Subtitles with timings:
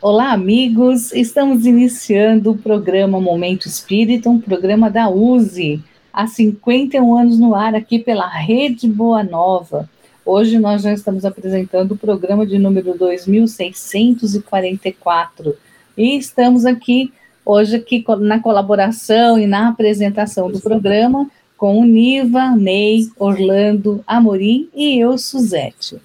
[0.00, 1.12] Olá, amigos!
[1.12, 5.82] Estamos iniciando o programa Momento Espírita, um programa da USE,
[6.12, 9.90] há 51 anos no ar, aqui pela Rede Boa Nova.
[10.24, 15.56] Hoje nós já estamos apresentando o programa de número 2644
[15.96, 17.12] e estamos aqui
[17.44, 24.68] hoje aqui na colaboração e na apresentação do programa com o Niva, Ney, Orlando, Amorim
[24.72, 25.96] e eu, Suzete.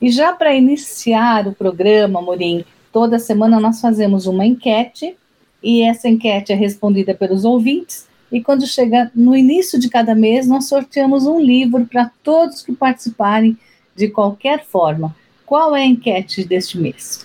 [0.00, 5.16] E já para iniciar o programa, Amorim, Toda semana nós fazemos uma enquete
[5.62, 8.06] e essa enquete é respondida pelos ouvintes.
[8.30, 12.72] E quando chega no início de cada mês, nós sorteamos um livro para todos que
[12.72, 13.56] participarem
[13.96, 15.14] de qualquer forma.
[15.44, 17.24] Qual é a enquete deste mês?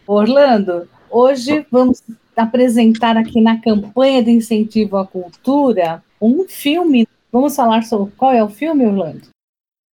[0.08, 2.04] Orlando, hoje vamos
[2.36, 7.08] apresentar aqui na campanha de incentivo à cultura um filme.
[7.32, 9.22] Vamos falar sobre qual é o filme, Orlando?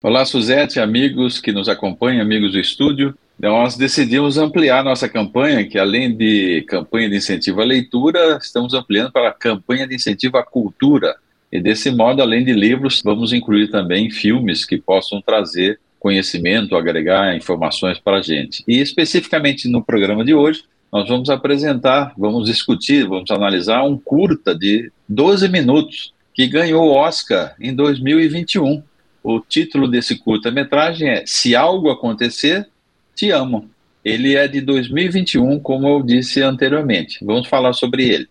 [0.03, 3.17] Olá, Suzete, amigos que nos acompanham, amigos do estúdio.
[3.39, 9.13] Nós decidimos ampliar nossa campanha, que além de campanha de incentivo à leitura, estamos ampliando
[9.13, 11.17] para a campanha de incentivo à cultura.
[11.53, 17.37] E desse modo, além de livros, vamos incluir também filmes que possam trazer conhecimento, agregar
[17.37, 18.65] informações para a gente.
[18.67, 24.55] E especificamente no programa de hoje, nós vamos apresentar, vamos discutir, vamos analisar um curta
[24.55, 28.83] de 12 minutos que ganhou o Oscar em 2021.
[29.23, 32.67] O título desse curta-metragem é Se Algo Acontecer,
[33.15, 33.71] Te Amo.
[34.05, 37.25] Ele é de 2021, como eu disse anteriormente.
[37.25, 38.29] Vamos falar sobre ele.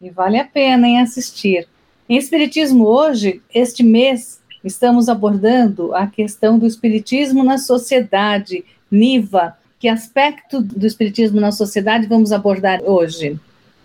[0.00, 1.66] E vale a pena em assistir.
[2.06, 9.54] Em Espiritismo hoje, este mês, estamos abordando a questão do Espiritismo na sociedade, NIVA.
[9.80, 13.40] Que aspecto do Espiritismo na sociedade vamos abordar hoje?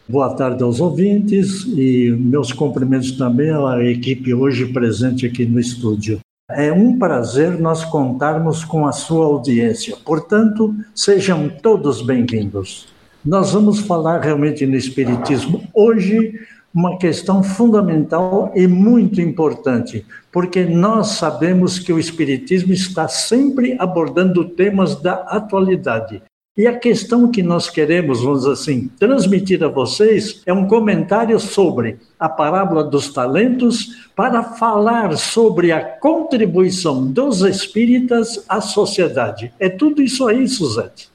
[0.06, 6.20] Boa tarde aos ouvintes e meus cumprimentos também à equipe hoje presente aqui no estúdio.
[6.52, 12.90] É um prazer nós contarmos com a sua audiência, portanto, sejam todos bem-vindos.
[13.24, 16.34] Nós vamos falar realmente no Espiritismo hoje
[16.74, 24.46] uma questão fundamental e muito importante, porque nós sabemos que o Espiritismo está sempre abordando
[24.46, 26.22] temas da atualidade.
[26.60, 31.98] E a questão que nós queremos, vamos assim, transmitir a vocês é um comentário sobre
[32.20, 39.54] a parábola dos talentos para falar sobre a contribuição dos espíritas à sociedade.
[39.58, 41.10] É tudo isso aí, Suzete.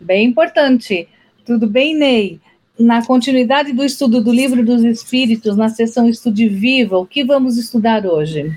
[0.00, 1.06] Bem importante.
[1.44, 2.40] Tudo bem, Ney?
[2.78, 7.56] Na continuidade do estudo do Livro dos Espíritos, na sessão Estude Viva, o que vamos
[7.56, 8.56] estudar hoje?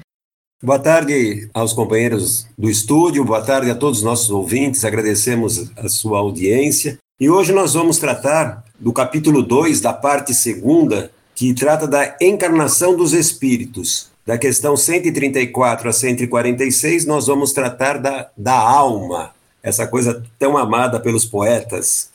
[0.64, 5.90] Boa tarde aos companheiros do estúdio, boa tarde a todos os nossos ouvintes, agradecemos a
[5.90, 7.00] sua audiência.
[7.20, 12.96] E hoje nós vamos tratar do capítulo 2, da parte segunda, que trata da encarnação
[12.96, 14.12] dos espíritos.
[14.24, 19.32] Da questão 134 a 146, nós vamos tratar da, da alma,
[19.64, 22.11] essa coisa tão amada pelos poetas.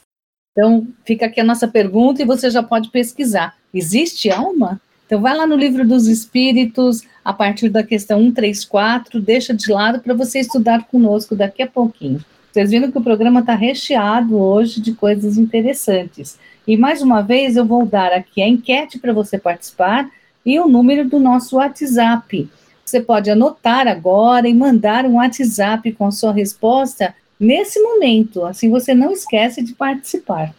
[0.57, 3.55] Então, fica aqui a nossa pergunta e você já pode pesquisar.
[3.75, 4.81] Existe alma?
[5.05, 10.01] Então, vai lá no livro dos Espíritos, a partir da questão 134, deixa de lado
[10.01, 12.25] para você estudar conosco daqui a pouquinho.
[12.51, 16.39] Vocês viram que o programa está recheado hoje de coisas interessantes.
[16.67, 20.09] E mais uma vez eu vou dar aqui a enquete para você participar
[20.45, 22.49] e o número do nosso WhatsApp.
[22.83, 28.71] Você pode anotar agora e mandar um WhatsApp com a sua resposta nesse momento, assim
[28.71, 30.55] você não esquece de participar.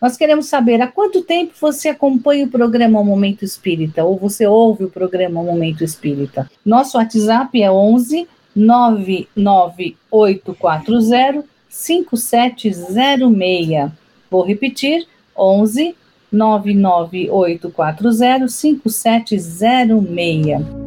[0.00, 4.84] Nós queremos saber há quanto tempo você acompanha o programa Momento Espírita ou você ouve
[4.84, 6.50] o programa Momento Espírita.
[6.64, 13.92] Nosso WhatsApp é 11 99840 5706.
[14.30, 15.06] Vou repetir:
[15.36, 15.94] 11
[16.32, 20.79] 99840 5706.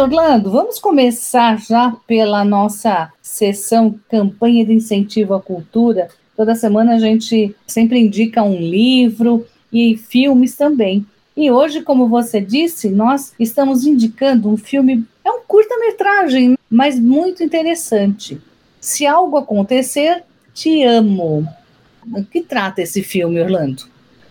[0.00, 6.08] Orlando, vamos começar já pela nossa sessão campanha de incentivo à cultura.
[6.34, 11.04] Toda semana a gente sempre indica um livro e filmes também.
[11.36, 17.44] E hoje, como você disse, nós estamos indicando um filme É um curta-metragem, mas muito
[17.44, 18.40] interessante.
[18.80, 20.24] Se algo acontecer,
[20.54, 21.46] te amo.
[22.10, 23.82] O que trata esse filme, Orlando?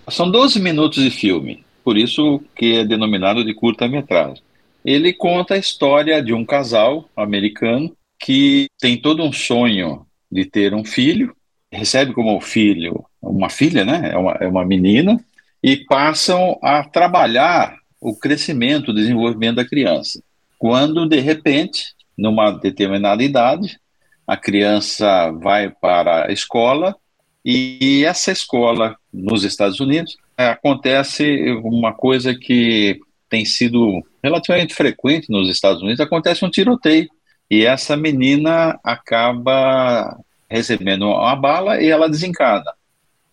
[0.10, 4.49] São 12 minutos de filme, por isso que é denominado de curta-metragem.
[4.84, 10.74] Ele conta a história de um casal americano que tem todo um sonho de ter
[10.74, 11.36] um filho,
[11.72, 14.12] recebe como filho uma filha, né?
[14.14, 15.20] É uma, é uma menina,
[15.62, 20.22] e passam a trabalhar o crescimento, o desenvolvimento da criança.
[20.58, 23.80] Quando, de repente, numa determinada idade,
[24.26, 26.96] a criança vai para a escola
[27.44, 33.00] e essa escola nos Estados Unidos acontece uma coisa que
[33.30, 37.08] tem sido relativamente frequente nos Estados Unidos, acontece um tiroteio
[37.50, 40.18] e essa menina acaba
[40.50, 42.74] recebendo uma bala e ela desencarna.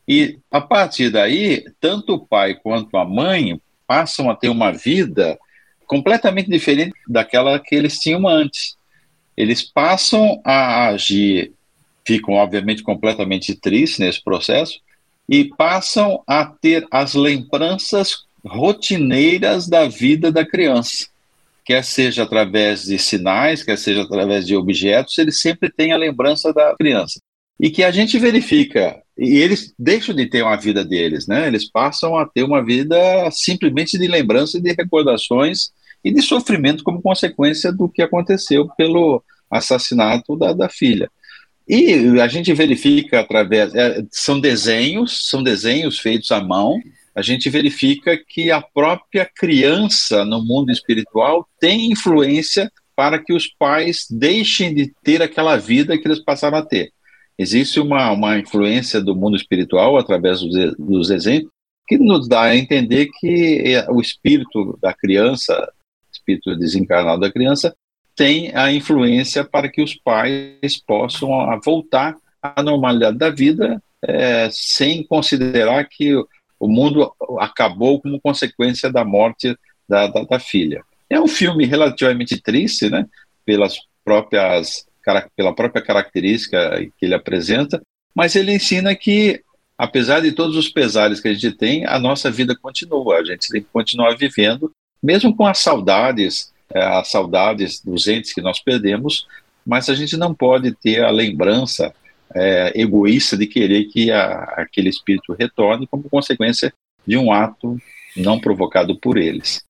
[0.06, 5.38] E a partir daí, tanto o pai quanto a mãe passam a ter uma vida
[5.86, 8.76] completamente diferente daquela que eles tinham antes.
[9.36, 11.52] Eles passam a agir,
[12.04, 14.80] ficam obviamente completamente tristes nesse processo,
[15.28, 21.06] e passam a ter as lembranças rotineiras da vida da criança.
[21.64, 26.52] Quer seja através de sinais, quer seja através de objetos, ele sempre tem a lembrança
[26.52, 27.20] da criança.
[27.58, 31.46] E que a gente verifica e eles deixam de ter uma vida deles, né?
[31.46, 32.96] Eles passam a ter uma vida
[33.30, 35.70] simplesmente de lembrança, de recordações
[36.04, 41.10] e de sofrimento como consequência do que aconteceu pelo assassinato da, da filha.
[41.66, 46.78] E a gente verifica através, é, são desenhos, são desenhos feitos à mão.
[47.16, 53.46] A gente verifica que a própria criança no mundo espiritual tem influência para que os
[53.46, 56.92] pais deixem de ter aquela vida que eles passaram a ter.
[57.38, 61.50] Existe uma, uma influência do mundo espiritual através dos, dos exemplos
[61.88, 65.72] que nos dá a entender que é, o espírito da criança,
[66.12, 67.74] espírito desencarnado da criança,
[68.14, 71.30] tem a influência para que os pais possam
[71.64, 76.14] voltar à normalidade da vida é, sem considerar que
[76.58, 79.56] o mundo acabou como consequência da morte
[79.88, 80.82] da, da, da filha.
[81.08, 83.06] É um filme relativamente triste, né,
[83.44, 84.86] pelas próprias
[85.36, 87.80] pela própria característica que ele apresenta,
[88.12, 89.40] mas ele ensina que,
[89.78, 93.48] apesar de todos os pesares que a gente tem, a nossa vida continua, a gente
[93.48, 98.58] tem que continuar vivendo, mesmo com as saudades, é, as saudades dos entes que nós
[98.58, 99.28] perdemos,
[99.64, 101.94] mas a gente não pode ter a lembrança
[102.36, 106.72] é, egoísta de querer que a, aquele espírito retorne como consequência
[107.06, 107.80] de um ato
[108.14, 109.64] não provocado por eles.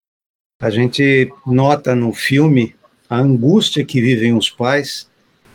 [0.60, 2.74] A gente nota no filme
[3.08, 5.08] a angústia que vivem os pais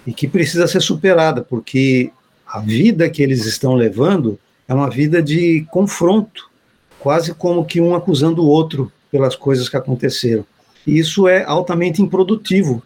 [0.07, 2.11] e que precisa ser superada, porque
[2.47, 6.49] a vida que eles estão levando é uma vida de confronto,
[6.97, 10.45] quase como que um acusando o outro pelas coisas que aconteceram.
[10.87, 12.81] E isso é altamente improdutivo.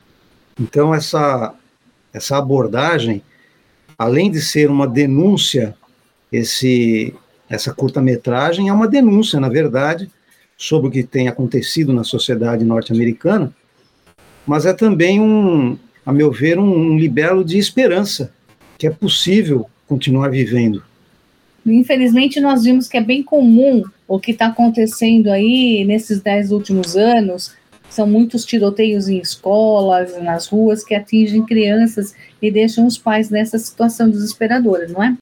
[0.59, 1.53] Então, essa,
[2.11, 3.21] essa abordagem,
[3.97, 5.75] além de ser uma denúncia,
[6.31, 7.13] esse,
[7.49, 10.09] essa curta-metragem é uma denúncia, na verdade,
[10.57, 13.53] sobre o que tem acontecido na sociedade norte-americana,
[14.45, 18.31] mas é também um, a meu ver, um, um libelo de esperança,
[18.77, 20.83] que é possível continuar vivendo.
[21.65, 26.95] Infelizmente, nós vimos que é bem comum o que está acontecendo aí nesses dez últimos
[26.95, 27.53] anos.
[27.95, 33.57] São muitos tiroteios em escolas, nas ruas, que atingem crianças e deixam os pais nessa
[33.57, 35.15] situação desesperadora, não é?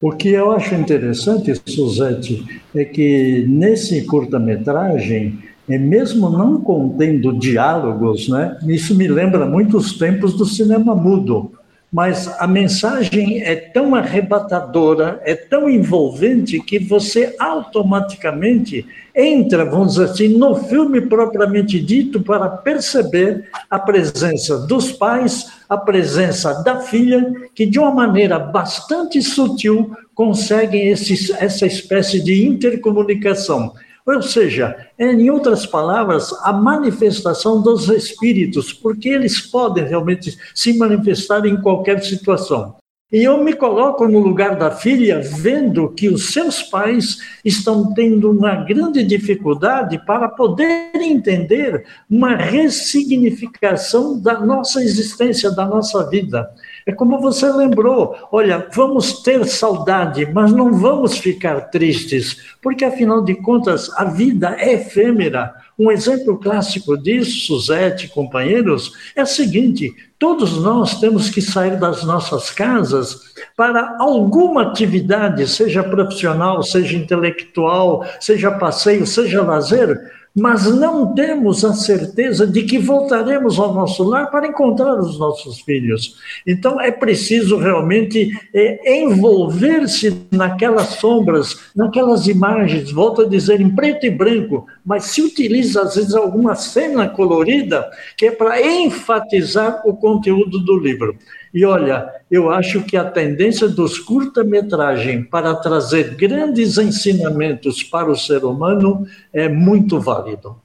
[0.00, 5.36] O que eu acho interessante, Suzete, é que nesse curta-metragem
[5.68, 11.55] e mesmo não contendo diálogos, né, isso me lembra muitos tempos do cinema mudo,
[11.92, 20.04] mas a mensagem é tão arrebatadora, é tão envolvente que você automaticamente entra, vamos dizer
[20.04, 27.32] assim, no filme propriamente dito para perceber a presença dos pais, a presença da filha,
[27.54, 33.72] que de uma maneira bastante sutil conseguem esse, essa espécie de intercomunicação
[34.06, 41.44] ou seja, em outras palavras, a manifestação dos espíritos, porque eles podem realmente se manifestar
[41.44, 42.76] em qualquer situação.
[43.12, 48.32] E eu me coloco no lugar da filha, vendo que os seus pais estão tendo
[48.32, 56.50] uma grande dificuldade para poder entender uma ressignificação da nossa existência, da nossa vida.
[56.84, 63.22] É como você lembrou: olha, vamos ter saudade, mas não vamos ficar tristes, porque afinal
[63.22, 65.54] de contas a vida é efêmera.
[65.78, 72.02] Um exemplo clássico disso, Suzete, companheiros, é o seguinte: todos nós temos que sair das
[72.02, 81.14] nossas casas para alguma atividade, seja profissional, seja intelectual, seja passeio, seja lazer, mas não
[81.14, 86.16] temos a certeza de que voltaremos ao nosso lar para encontrar os nossos filhos.
[86.46, 94.04] Então é preciso realmente é, envolver-se naquelas sombras, naquelas imagens, volto a dizer, em preto
[94.04, 99.96] e branco, mas se utiliza às vezes alguma cena colorida que é para enfatizar o
[99.96, 101.16] conteúdo do livro.
[101.56, 108.14] E olha, eu acho que a tendência dos curta-metragem para trazer grandes ensinamentos para o
[108.14, 110.60] ser humano é muito válido.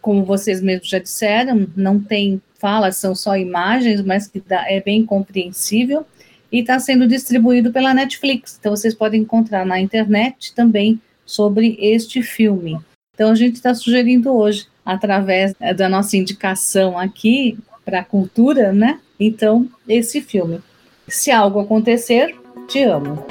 [0.00, 4.80] Como vocês mesmos já disseram, não tem fala, são só imagens, mas que dá, é
[4.80, 6.04] bem compreensível
[6.50, 8.56] e está sendo distribuído pela Netflix.
[8.58, 12.76] Então vocês podem encontrar na internet também sobre este filme.
[13.14, 18.98] Então a gente está sugerindo hoje, através da nossa indicação aqui para a cultura, né?
[19.18, 20.60] Então, esse filme.
[21.08, 22.34] Se algo acontecer,
[22.68, 23.24] te amo.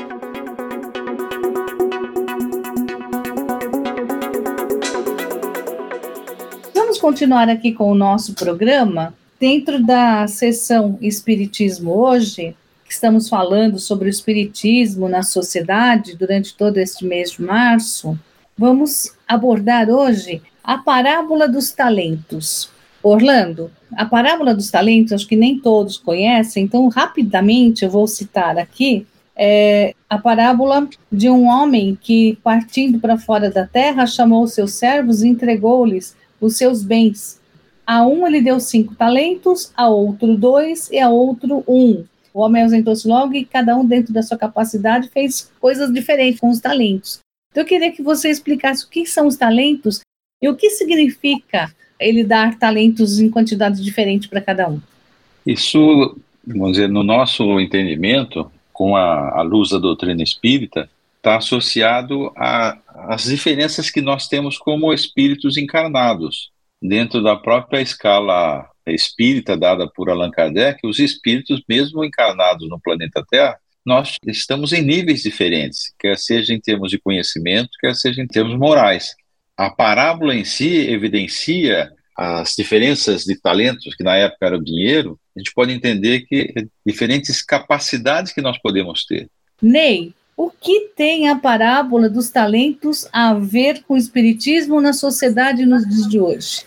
[6.74, 9.14] Vamos continuar aqui com o nosso programa.
[9.40, 12.56] Dentro da sessão Espiritismo hoje,
[12.90, 18.18] estamos falando sobre o Espiritismo na sociedade durante todo este mês de março,
[18.58, 22.75] vamos abordar hoje a parábola dos talentos.
[23.08, 28.58] Orlando, a parábola dos talentos, acho que nem todos conhecem, então rapidamente eu vou citar
[28.58, 34.74] aqui é, a parábola de um homem que, partindo para fora da terra, chamou seus
[34.74, 37.40] servos e entregou-lhes os seus bens.
[37.86, 42.04] A um ele deu cinco talentos, a outro dois e a outro um.
[42.34, 46.50] O homem ausentou-se logo e cada um, dentro da sua capacidade, fez coisas diferentes com
[46.50, 47.20] os talentos.
[47.52, 50.02] Então, eu queria que você explicasse o que são os talentos
[50.42, 54.80] e o que significa ele dar talentos em quantidades diferentes para cada um?
[55.46, 62.32] Isso, vamos dizer, no nosso entendimento, com a, a luz da doutrina espírita, está associado
[62.36, 66.52] às diferenças que nós temos como espíritos encarnados.
[66.82, 73.26] Dentro da própria escala espírita dada por Allan Kardec, os espíritos, mesmo encarnados no planeta
[73.28, 78.28] Terra, nós estamos em níveis diferentes, quer seja em termos de conhecimento, quer seja em
[78.28, 79.16] termos morais
[79.58, 85.20] a parábola em si evidencia as diferenças de talentos, que na época era o dinheiro,
[85.36, 86.54] a gente pode entender que
[86.86, 89.30] diferentes capacidades que nós podemos ter.
[89.62, 95.66] Ney, o que tem a parábola dos talentos a ver com o espiritismo na sociedade
[95.66, 96.62] nos dias de hoje?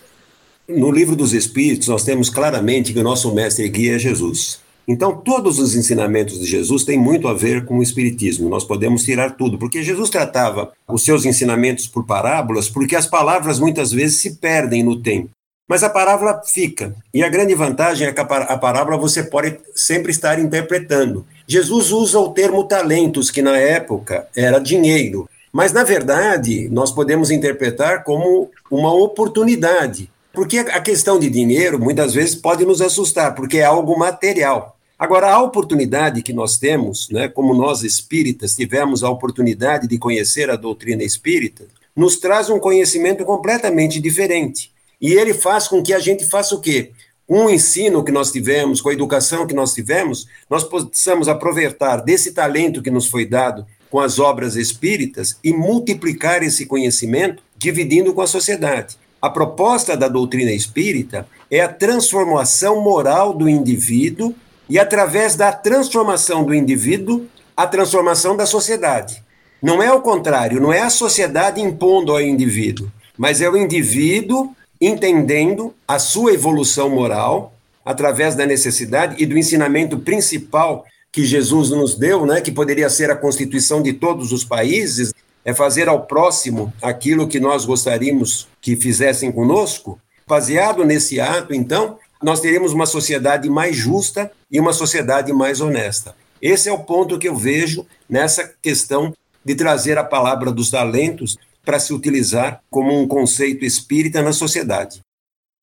[0.67, 4.59] No livro dos Espíritos, nós temos claramente que o nosso mestre guia é Jesus.
[4.91, 8.49] Então, todos os ensinamentos de Jesus têm muito a ver com o Espiritismo.
[8.49, 13.59] Nós podemos tirar tudo, porque Jesus tratava os seus ensinamentos por parábolas, porque as palavras
[13.59, 15.29] muitas vezes se perdem no tempo.
[15.67, 16.95] Mas a parábola fica.
[17.13, 18.25] E a grande vantagem é que a
[18.57, 21.23] parábola você pode sempre estar interpretando.
[21.45, 25.29] Jesus usa o termo talentos, que na época era dinheiro.
[25.53, 30.09] Mas, na verdade, nós podemos interpretar como uma oportunidade.
[30.33, 34.78] Porque a questão de dinheiro muitas vezes pode nos assustar, porque é algo material.
[34.99, 40.49] Agora, a oportunidade que nós temos, né, como nós espíritas tivemos a oportunidade de conhecer
[40.49, 41.63] a doutrina espírita,
[41.95, 44.73] nos traz um conhecimento completamente diferente.
[44.99, 46.91] E ele faz com que a gente faça o quê?
[47.25, 52.01] Com o ensino que nós tivemos, com a educação que nós tivemos, nós possamos aproveitar
[52.01, 58.13] desse talento que nos foi dado com as obras espíritas e multiplicar esse conhecimento, dividindo
[58.13, 58.97] com a sociedade.
[59.21, 64.35] A proposta da doutrina espírita é a transformação moral do indivíduo
[64.69, 67.25] e, através da transformação do indivíduo,
[67.57, 69.23] a transformação da sociedade.
[69.61, 74.55] Não é o contrário, não é a sociedade impondo ao indivíduo, mas é o indivíduo
[74.79, 81.95] entendendo a sua evolução moral através da necessidade e do ensinamento principal que Jesus nos
[81.95, 86.71] deu, né, que poderia ser a constituição de todos os países, é fazer ao próximo
[86.81, 89.99] aquilo que nós gostaríamos que fizessem conosco.
[90.27, 96.15] Baseado nesse ato, então, nós teremos uma sociedade mais justa e uma sociedade mais honesta.
[96.41, 101.37] Esse é o ponto que eu vejo nessa questão de trazer a palavra dos talentos
[101.65, 105.01] para se utilizar como um conceito espírita na sociedade.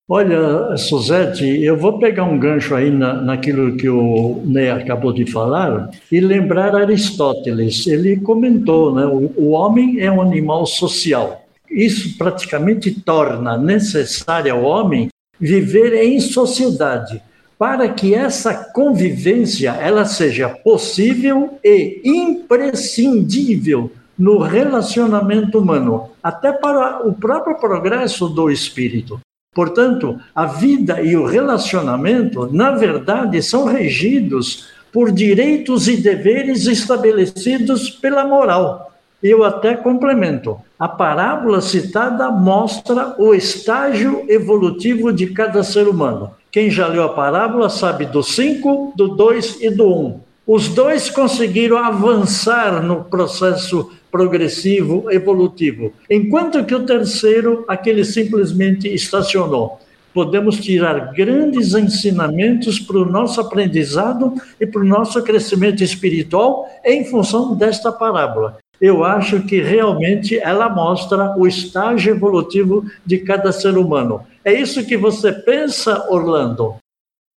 [0.08, 5.28] Olha, Suzete, eu vou pegar um gancho aí na, naquilo que o Ney acabou de
[5.30, 7.88] falar e lembrar Aristóteles.
[7.88, 11.44] Ele comentou, né, o, o homem é um animal social.
[11.68, 15.08] Isso praticamente torna necessário ao homem
[15.40, 17.22] viver em sociedade,
[17.58, 27.12] para que essa convivência ela seja possível e imprescindível no relacionamento humano, até para o
[27.12, 29.20] próprio progresso do espírito.
[29.54, 37.90] Portanto, a vida e o relacionamento, na verdade, são regidos por direitos e deveres estabelecidos
[37.90, 38.92] pela moral.
[39.22, 40.58] Eu até complemento.
[40.78, 46.32] A parábola citada mostra o estágio evolutivo de cada ser humano.
[46.52, 49.88] Quem já leu a parábola sabe do 5, do 2 e do 1.
[49.88, 50.20] Um.
[50.46, 59.80] Os dois conseguiram avançar no processo progressivo, evolutivo, enquanto que o terceiro, aquele simplesmente estacionou.
[60.12, 67.04] Podemos tirar grandes ensinamentos para o nosso aprendizado e para o nosso crescimento espiritual em
[67.06, 68.58] função desta parábola.
[68.80, 74.26] Eu acho que realmente ela mostra o estágio evolutivo de cada ser humano.
[74.44, 76.76] É isso que você pensa, Orlando?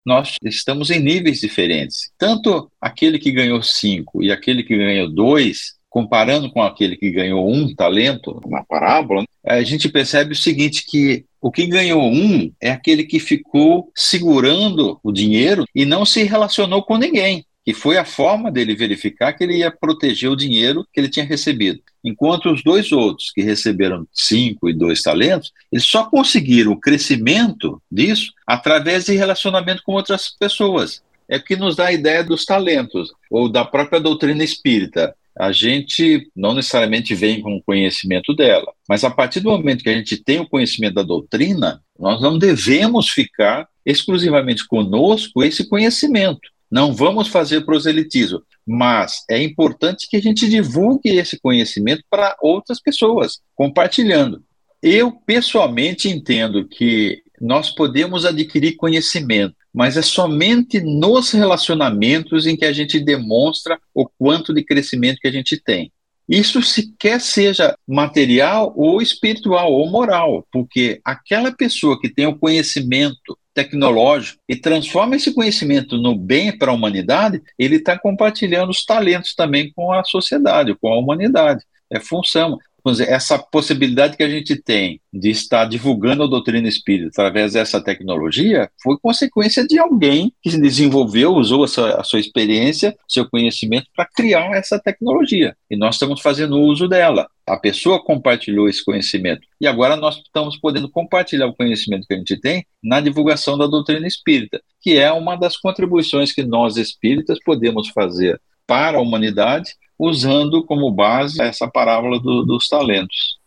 [0.09, 2.11] nós estamos em níveis diferentes.
[2.16, 7.47] Tanto aquele que ganhou cinco e aquele que ganhou dois, comparando com aquele que ganhou
[7.47, 12.71] um talento na parábola, a gente percebe o seguinte: que o que ganhou um é
[12.71, 18.04] aquele que ficou segurando o dinheiro e não se relacionou com ninguém que foi a
[18.06, 21.82] forma dele verificar que ele ia proteger o dinheiro que ele tinha recebido.
[22.02, 27.78] Enquanto os dois outros, que receberam cinco e dois talentos, eles só conseguiram o crescimento
[27.92, 31.02] disso através de relacionamento com outras pessoas.
[31.28, 35.14] É que nos dá a ideia dos talentos, ou da própria doutrina espírita.
[35.38, 39.90] A gente não necessariamente vem com o conhecimento dela, mas a partir do momento que
[39.90, 46.48] a gente tem o conhecimento da doutrina, nós não devemos ficar exclusivamente conosco esse conhecimento
[46.70, 52.80] não vamos fazer proselitismo, mas é importante que a gente divulgue esse conhecimento para outras
[52.80, 54.42] pessoas, compartilhando.
[54.82, 62.64] Eu, pessoalmente, entendo que nós podemos adquirir conhecimento, mas é somente nos relacionamentos em que
[62.64, 65.92] a gente demonstra o quanto de crescimento que a gente tem.
[66.28, 73.38] Isso sequer seja material ou espiritual ou moral, porque aquela pessoa que tem o conhecimento
[73.58, 79.34] tecnológico e transforma esse conhecimento no bem para a humanidade, ele está compartilhando os talentos
[79.34, 81.64] também com a sociedade, com a humanidade.
[81.90, 82.56] É função
[83.00, 88.71] essa possibilidade que a gente tem de estar divulgando a doutrina espírita através dessa tecnologia
[88.83, 93.87] foi consequência de alguém que se desenvolveu, usou a sua, a sua experiência, seu conhecimento
[93.94, 95.57] para criar essa tecnologia.
[95.70, 97.27] E nós estamos fazendo uso dela.
[97.46, 99.46] A pessoa compartilhou esse conhecimento.
[99.61, 103.66] E agora nós estamos podendo compartilhar o conhecimento que a gente tem na divulgação da
[103.66, 109.72] doutrina espírita, que é uma das contribuições que nós espíritas podemos fazer para a humanidade
[109.98, 113.38] usando como base essa parábola do, dos talentos.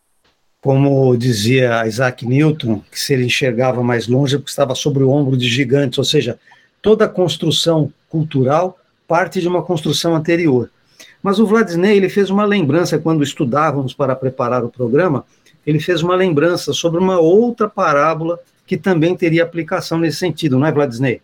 [0.62, 5.38] Como dizia Isaac Newton, que se ele enxergava mais longe, porque estava sobre o ombro
[5.38, 6.38] de gigantes, ou seja,
[6.82, 10.70] toda construção cultural parte de uma construção anterior.
[11.22, 15.26] Mas o Vladisney ele fez uma lembrança quando estudávamos para preparar o programa,
[15.66, 20.66] ele fez uma lembrança sobre uma outra parábola que também teria aplicação nesse sentido, não
[20.66, 21.22] é, Vladisney?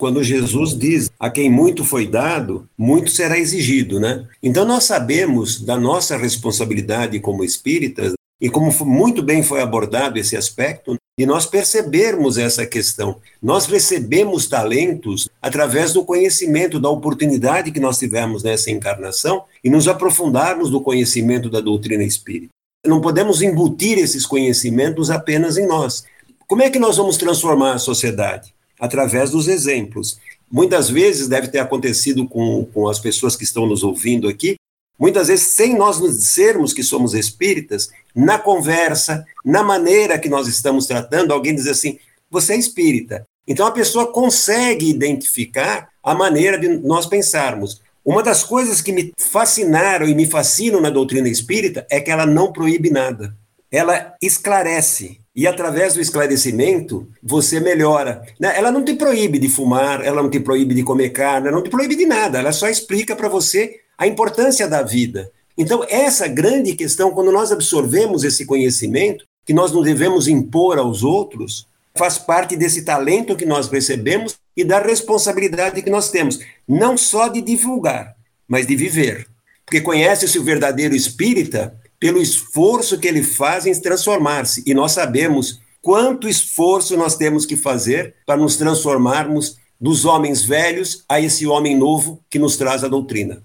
[0.00, 4.26] Quando Jesus diz: A quem muito foi dado, muito será exigido, né?
[4.42, 10.34] Então nós sabemos da nossa responsabilidade como espíritas e como muito bem foi abordado esse
[10.34, 13.18] aspecto, e nós percebermos essa questão.
[13.42, 19.86] Nós recebemos talentos através do conhecimento, da oportunidade que nós tivemos nessa encarnação e nos
[19.86, 22.48] aprofundarmos no conhecimento da doutrina espírita.
[22.86, 26.04] Não podemos embutir esses conhecimentos apenas em nós.
[26.48, 28.54] Como é que nós vamos transformar a sociedade?
[28.80, 30.18] Através dos exemplos.
[30.50, 34.56] Muitas vezes deve ter acontecido com, com as pessoas que estão nos ouvindo aqui,
[34.98, 40.48] muitas vezes sem nós nos dissermos que somos espíritas, na conversa, na maneira que nós
[40.48, 41.98] estamos tratando, alguém diz assim:
[42.30, 43.24] você é espírita.
[43.46, 47.80] Então a pessoa consegue identificar a maneira de nós pensarmos.
[48.04, 52.24] Uma das coisas que me fascinaram e me fascinam na doutrina espírita é que ela
[52.24, 53.36] não proíbe nada.
[53.70, 58.22] Ela esclarece, e através do esclarecimento você melhora.
[58.38, 58.52] Né?
[58.56, 61.62] Ela não te proíbe de fumar, ela não te proíbe de comer carne, ela não
[61.64, 65.30] te proíbe de nada, ela só explica para você a importância da vida.
[65.56, 71.02] Então, essa grande questão, quando nós absorvemos esse conhecimento, que nós não devemos impor aos
[71.02, 76.96] outros, faz parte desse talento que nós recebemos e da responsabilidade que nós temos, não
[76.96, 78.16] só de divulgar,
[78.48, 79.26] mas de viver.
[79.64, 84.64] Porque conhece-se o verdadeiro espírita pelo esforço que ele faz em transformar-se.
[84.66, 91.04] E nós sabemos quanto esforço nós temos que fazer para nos transformarmos dos homens velhos
[91.08, 93.42] a esse homem novo que nos traz a doutrina.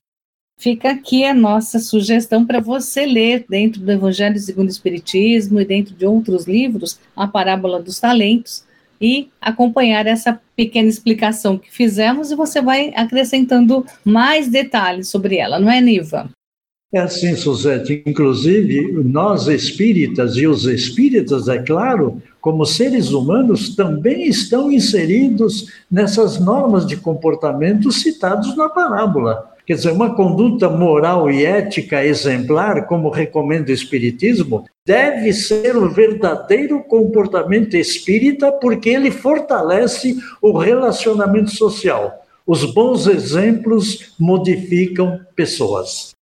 [0.58, 5.66] Fica aqui a nossa sugestão para você ler, dentro do Evangelho segundo o Espiritismo e
[5.66, 8.64] dentro de outros livros, a Parábola dos Talentos,
[9.00, 15.60] e acompanhar essa pequena explicação que fizemos e você vai acrescentando mais detalhes sobre ela,
[15.60, 16.30] não é, Niva?
[16.96, 18.02] É assim, Suzete.
[18.06, 26.40] Inclusive, nós espíritas e os espíritas, é claro, como seres humanos, também estão inseridos nessas
[26.40, 29.52] normas de comportamento citados na parábola.
[29.68, 35.90] Quer dizer, uma conduta moral e ética exemplar, como recomenda o Espiritismo, deve ser o
[35.90, 42.24] verdadeiro comportamento espírita, porque ele fortalece o relacionamento social.
[42.48, 46.15] Os bons exemplos modificam pessoas.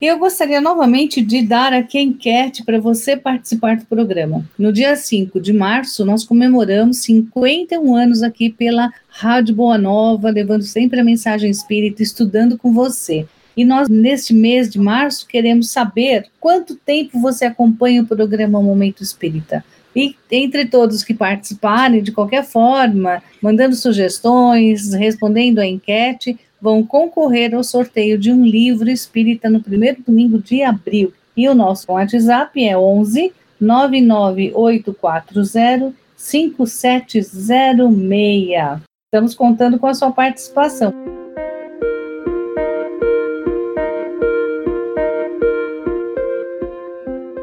[0.00, 4.48] Eu gostaria novamente de dar aqui a enquete para você participar do programa.
[4.56, 10.62] No dia 5 de março, nós comemoramos 51 anos aqui pela Rádio Boa Nova, levando
[10.62, 13.26] sempre a mensagem espírita, estudando com você.
[13.56, 19.02] E nós, neste mês de março, queremos saber quanto tempo você acompanha o programa Momento
[19.02, 19.64] Espírita.
[19.96, 27.54] E entre todos que participarem, de qualquer forma, mandando sugestões, respondendo a enquete, vão concorrer
[27.54, 31.12] ao sorteio de um livro espírita no primeiro domingo de abril.
[31.36, 38.82] E o nosso WhatsApp é 11 99840 5706.
[39.04, 40.92] Estamos contando com a sua participação.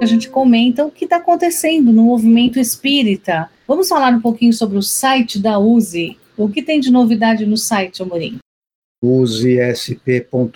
[0.02, 3.50] A gente comenta o que está acontecendo no movimento espírita.
[3.68, 6.20] Vamos falar um pouquinho sobre o site da USE.
[6.38, 8.38] O que tem de novidade no site, Amorim?
[9.06, 10.50] usesp.org.br,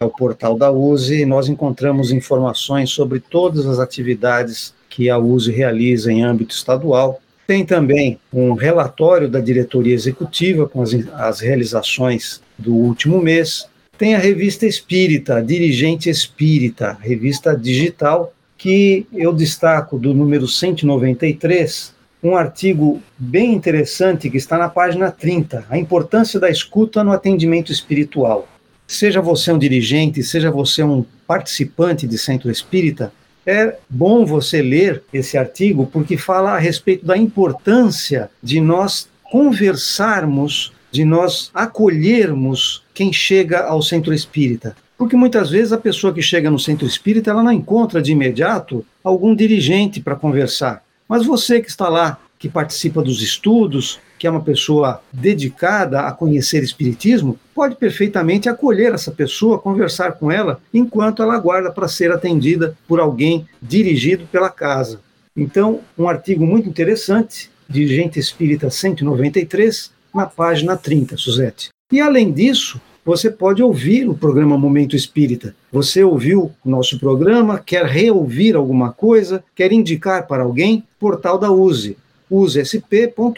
[0.00, 5.18] é o portal da USE, e nós encontramos informações sobre todas as atividades que a
[5.18, 7.20] USE realiza em âmbito estadual.
[7.46, 13.66] Tem também um relatório da diretoria executiva com as, as realizações do último mês.
[13.96, 21.94] Tem a revista Espírita, Dirigente Espírita, revista digital, que eu destaco do número 193,
[22.26, 27.70] um artigo bem interessante que está na página 30, a importância da escuta no atendimento
[27.70, 28.48] espiritual.
[28.86, 33.12] Seja você um dirigente, seja você um participante de centro espírita,
[33.46, 40.72] é bom você ler esse artigo porque fala a respeito da importância de nós conversarmos,
[40.90, 44.76] de nós acolhermos quem chega ao centro espírita.
[44.98, 48.84] Porque muitas vezes a pessoa que chega no centro espírita, ela não encontra de imediato
[49.04, 50.85] algum dirigente para conversar.
[51.08, 56.12] Mas você que está lá, que participa dos estudos, que é uma pessoa dedicada a
[56.12, 62.12] conhecer Espiritismo, pode perfeitamente acolher essa pessoa, conversar com ela, enquanto ela aguarda para ser
[62.12, 65.00] atendida por alguém dirigido pela casa.
[65.36, 71.68] Então, um artigo muito interessante, Dirigente Espírita 193, na página 30, Suzete.
[71.92, 75.54] E além disso, você pode ouvir o programa Momento Espírita.
[75.70, 81.48] Você ouviu o nosso programa, quer reouvir alguma coisa, quer indicar para alguém, portal da
[81.48, 81.96] USE,
[82.28, 83.36] usesp.org.br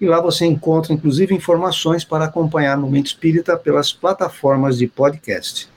[0.00, 5.68] e lá você encontra inclusive informações para acompanhar Momento Espírita pelas plataformas de podcast.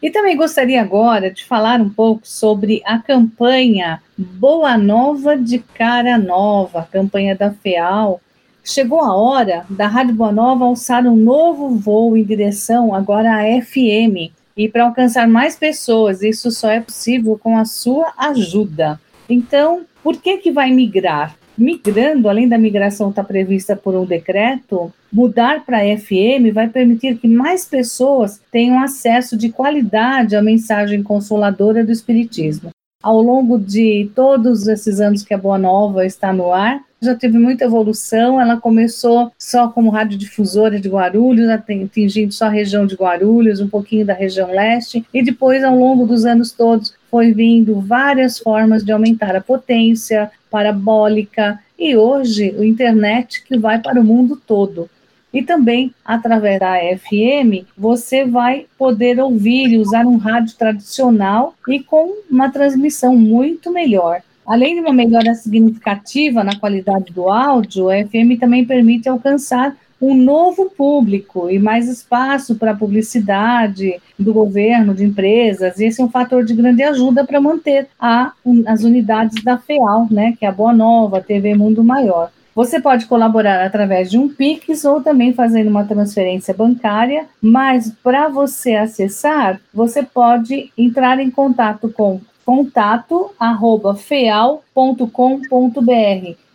[0.00, 6.16] E também gostaria agora de falar um pouco sobre a campanha Boa Nova de Cara
[6.16, 8.20] Nova, a campanha da FEAL,
[8.66, 13.60] Chegou a hora da Rádio Boa Nova alçar um novo voo em direção agora à
[13.60, 14.32] FM.
[14.56, 18.98] E para alcançar mais pessoas, isso só é possível com a sua ajuda.
[19.28, 21.36] Então, por que que vai migrar?
[21.58, 27.18] Migrando, além da migração estar tá prevista por um decreto, mudar para FM vai permitir
[27.18, 32.70] que mais pessoas tenham acesso de qualidade à mensagem consoladora do Espiritismo.
[33.04, 37.36] Ao longo de todos esses anos que a Boa Nova está no ar, já teve
[37.36, 38.40] muita evolução.
[38.40, 44.06] Ela começou só como radiodifusora de Guarulhos, atingindo só a região de Guarulhos, um pouquinho
[44.06, 48.90] da região leste, e depois, ao longo dos anos todos, foi vindo várias formas de
[48.90, 54.88] aumentar a potência parabólica e hoje o internet que vai para o mundo todo.
[55.34, 61.80] E também, através da FM, você vai poder ouvir e usar um rádio tradicional e
[61.80, 64.22] com uma transmissão muito melhor.
[64.46, 70.14] Além de uma melhora significativa na qualidade do áudio, a FM também permite alcançar um
[70.14, 75.80] novo público e mais espaço para publicidade do governo, de empresas.
[75.80, 78.32] Esse é um fator de grande ajuda para manter a,
[78.66, 82.30] as unidades da FEAL, né, que é a Boa Nova, TV Mundo Maior.
[82.54, 88.28] Você pode colaborar através de um Pix ou também fazendo uma transferência bancária, mas para
[88.28, 95.08] você acessar, você pode entrar em contato com contato arroba feal.com.br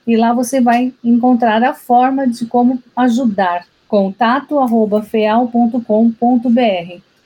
[0.07, 3.65] e lá você vai encontrar a forma de como ajudar.
[3.87, 5.81] Contato arroba feal.com.br.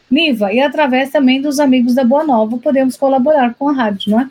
[0.09, 4.19] Niva, e através também dos amigos da Boa Nova podemos colaborar com a rádio, não
[4.21, 4.27] é?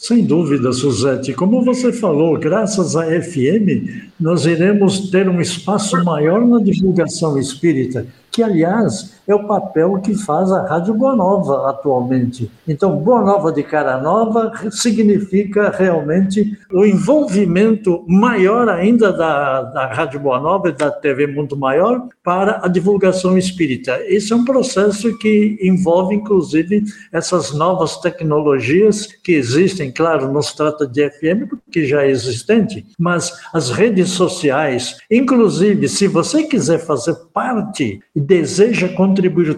[0.00, 1.34] Sem dúvida, Suzete.
[1.34, 8.06] Como você falou, graças à FM, nós iremos ter um espaço maior na divulgação espírita.
[8.32, 12.50] que, aliás, é o papel que faz a Rádio Boa Nova atualmente.
[12.66, 20.20] Então, Boa Nova de Cara Nova significa realmente o envolvimento maior ainda da, da Rádio
[20.20, 24.00] Boa Nova e da TV Mundo Maior para a divulgação espírita.
[24.06, 30.56] Esse é um processo que envolve, inclusive, essas novas tecnologias que existem, claro, não se
[30.56, 36.78] trata de FM, porque já é existente, mas as redes sociais, inclusive, se você quiser
[36.78, 39.09] fazer parte e deseja contribuir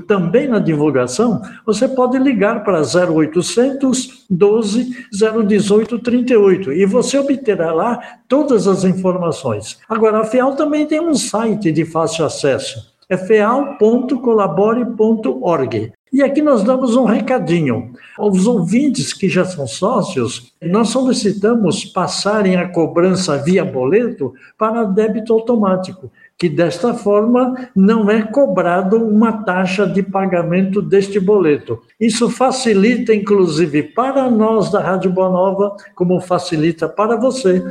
[0.06, 5.06] também na divulgação, você pode ligar para 0800 12
[5.46, 9.78] 018 38 e você obterá lá todas as informações.
[9.88, 12.90] Agora, a FEAL também tem um site de fácil acesso.
[13.08, 15.92] É feal.colabore.org.
[16.12, 17.92] E aqui nós damos um recadinho.
[18.18, 25.32] Aos ouvintes que já são sócios, nós solicitamos passarem a cobrança via boleto para débito
[25.32, 31.80] automático que desta forma não é cobrado uma taxa de pagamento deste boleto.
[32.00, 37.62] Isso facilita, inclusive, para nós da Rádio Boa Nova, como facilita para você.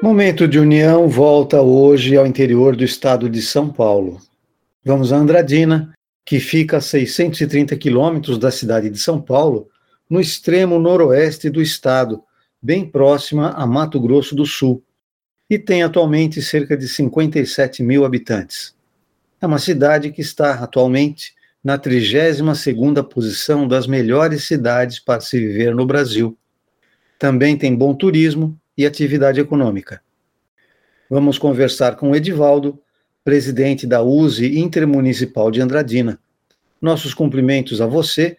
[0.00, 4.18] Momento de União volta hoje ao interior do estado de São Paulo.
[4.84, 5.92] Vamos a Andradina,
[6.24, 9.66] que fica a 630 quilômetros da cidade de São Paulo,
[10.08, 12.22] no extremo noroeste do estado,
[12.68, 14.84] bem próxima a Mato Grosso do Sul,
[15.48, 18.74] e tem atualmente cerca de 57 mil habitantes.
[19.40, 21.32] É uma cidade que está atualmente
[21.64, 26.36] na 32ª posição das melhores cidades para se viver no Brasil.
[27.18, 30.02] Também tem bom turismo e atividade econômica.
[31.08, 32.78] Vamos conversar com Edivaldo,
[33.24, 36.20] presidente da USE Intermunicipal de Andradina.
[36.82, 38.36] Nossos cumprimentos a você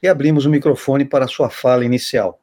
[0.00, 2.41] e abrimos o microfone para sua fala inicial.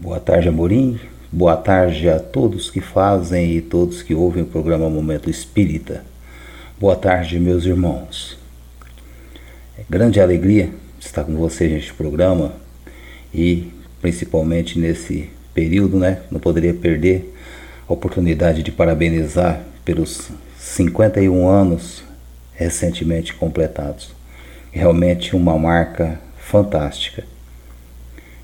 [0.00, 1.00] Boa tarde, Amorim.
[1.30, 6.04] Boa tarde a todos que fazem e todos que ouvem o programa Momento Espírita.
[6.78, 8.38] Boa tarde, meus irmãos.
[9.76, 12.52] É grande alegria estar com vocês neste programa
[13.34, 16.22] e principalmente nesse período, né?
[16.30, 17.34] Não poderia perder
[17.88, 22.04] a oportunidade de parabenizar pelos 51 anos
[22.54, 24.12] recentemente completados.
[24.70, 27.24] Realmente uma marca fantástica.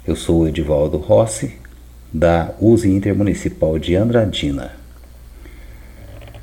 [0.07, 1.55] Eu sou o Edivaldo Rossi,
[2.13, 4.73] da USE Intermunicipal de Andradina.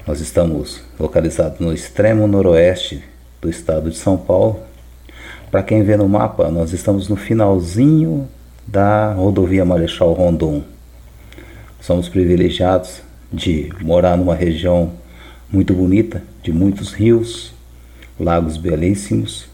[0.07, 3.03] Nós estamos localizados no extremo noroeste
[3.39, 4.61] do estado de São Paulo.
[5.51, 8.27] Para quem vê no mapa, nós estamos no finalzinho
[8.65, 10.63] da rodovia Marechal Rondon.
[11.79, 14.93] Somos privilegiados de morar numa região
[15.51, 17.53] muito bonita, de muitos rios,
[18.19, 19.47] lagos belíssimos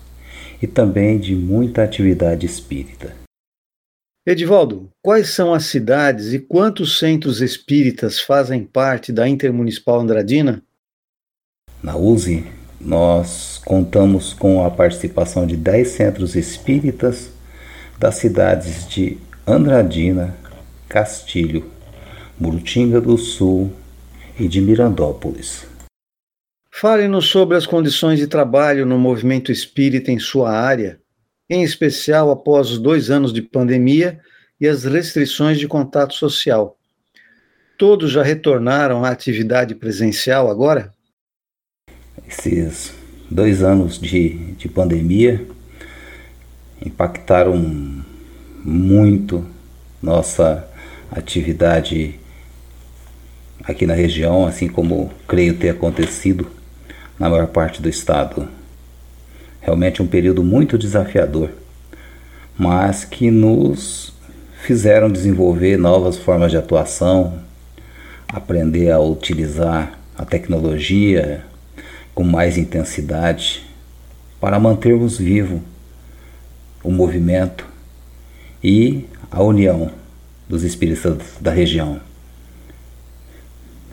[0.61, 3.26] e também de muita atividade espírita.
[4.29, 10.61] Edivaldo, quais são as cidades e quantos centros espíritas fazem parte da Intermunicipal Andradina?
[11.81, 12.45] Na USE,
[12.77, 17.31] nós contamos com a participação de 10 centros espíritas
[17.97, 20.35] das cidades de Andradina,
[20.89, 21.71] Castilho,
[22.37, 23.71] Murutinga do Sul
[24.37, 25.65] e de Mirandópolis.
[26.69, 30.99] Fale-nos sobre as condições de trabalho no movimento espírita em sua área
[31.49, 34.19] em especial após os dois anos de pandemia
[34.59, 36.77] e as restrições de contato social.
[37.77, 40.91] Todos já retornaram à atividade presencial agora?
[42.27, 42.93] Esses
[43.29, 45.45] dois anos de, de pandemia
[46.83, 47.55] impactaram
[48.63, 49.45] muito
[50.01, 50.67] nossa
[51.11, 52.19] atividade
[53.63, 56.47] aqui na região, assim como creio ter acontecido
[57.19, 58.47] na maior parte do estado.
[59.61, 61.49] Realmente um período muito desafiador,
[62.57, 64.13] mas que nos
[64.61, 67.39] fizeram desenvolver novas formas de atuação,
[68.27, 71.43] aprender a utilizar a tecnologia
[72.13, 73.63] com mais intensidade
[74.39, 75.61] para mantermos vivo
[76.83, 77.65] o movimento
[78.63, 79.91] e a união
[80.47, 81.99] dos espíritas da região.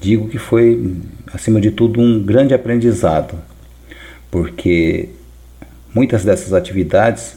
[0.00, 0.96] Digo que foi,
[1.32, 3.38] acima de tudo, um grande aprendizado,
[4.30, 5.08] porque
[5.94, 7.36] Muitas dessas atividades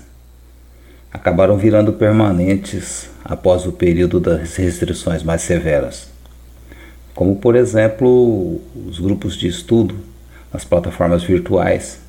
[1.14, 6.10] acabaram virando permanentes após o período das restrições mais severas,
[7.14, 9.96] como por exemplo os grupos de estudo
[10.52, 12.00] nas plataformas virtuais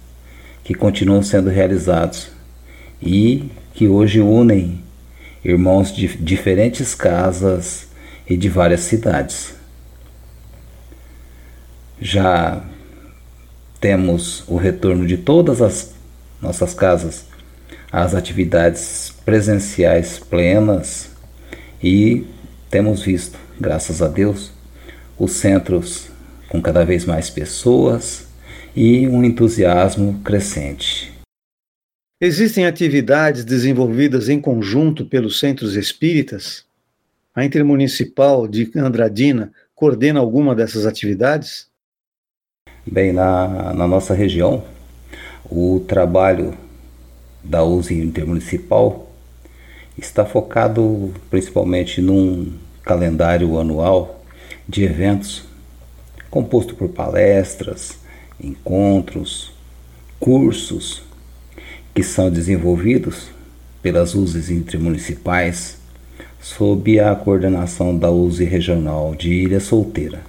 [0.64, 2.30] que continuam sendo realizados
[3.02, 4.82] e que hoje unem
[5.44, 7.88] irmãos de diferentes casas
[8.26, 9.54] e de várias cidades.
[12.00, 12.64] Já
[13.78, 15.97] temos o retorno de todas as
[16.40, 17.26] nossas casas
[17.90, 21.10] as atividades presenciais plenas
[21.82, 22.26] e
[22.70, 24.52] temos visto graças a Deus,
[25.18, 26.08] os centros
[26.48, 28.28] com cada vez mais pessoas
[28.76, 31.12] e um entusiasmo crescente.
[32.20, 36.64] Existem atividades desenvolvidas em conjunto pelos centros espíritas?
[37.34, 41.68] A Intermunicipal de Andradina coordena alguma dessas atividades?
[42.84, 44.64] Bem, na, na nossa região,
[45.50, 46.54] o trabalho
[47.42, 49.10] da USE Intermunicipal
[49.96, 54.22] está focado principalmente num calendário anual
[54.68, 55.44] de eventos
[56.30, 57.98] composto por palestras,
[58.40, 59.52] encontros,
[60.20, 61.02] cursos
[61.94, 63.28] que são desenvolvidos
[63.82, 65.78] pelas USES intermunicipais
[66.40, 70.20] sob a coordenação da USE Regional de Ilha Solteira.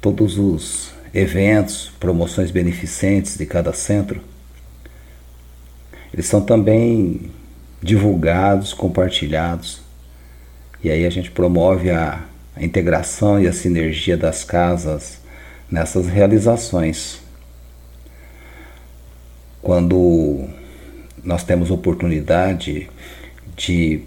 [0.00, 4.20] Todos os eventos, promoções beneficentes de cada centro,
[6.12, 7.30] eles são também
[7.82, 9.80] divulgados, compartilhados,
[10.82, 15.20] e aí a gente promove a, a integração e a sinergia das casas
[15.70, 17.20] nessas realizações.
[19.62, 20.48] Quando
[21.22, 22.90] nós temos oportunidade
[23.56, 24.02] de